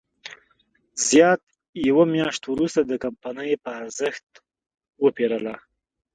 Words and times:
زیات 1.07 1.41
یوه 1.89 2.03
میاشت 2.13 2.43
وروسته 2.47 2.81
د 2.85 2.91
کمپنۍ 3.03 3.51
په 3.63 3.69
ارزښت 3.81 4.27
وپېرله. 5.03 5.55